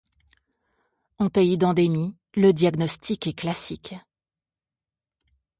[1.19, 3.93] En pays d'endémie, le diagnostic est classique.